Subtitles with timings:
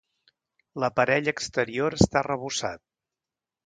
[0.85, 2.87] L'aparell exterior està arrebossat.